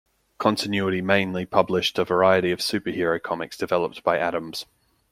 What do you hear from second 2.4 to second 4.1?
of superhero comics developed